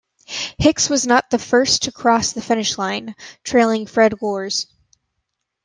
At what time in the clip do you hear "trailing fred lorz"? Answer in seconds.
3.43-4.65